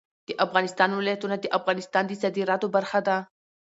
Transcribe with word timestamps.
د 0.27 0.29
افغانستان 0.45 0.89
ولايتونه 0.93 1.35
د 1.39 1.45
افغانستان 1.57 2.03
د 2.07 2.11
صادراتو 2.21 2.67
برخه 2.75 2.99
ده. 3.07 3.17